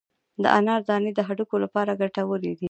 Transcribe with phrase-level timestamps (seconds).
[0.41, 2.53] د انار دانې د هډوکو لپاره ګټورې دي.